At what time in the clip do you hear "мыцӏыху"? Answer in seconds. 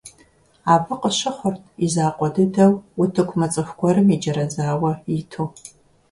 3.39-3.77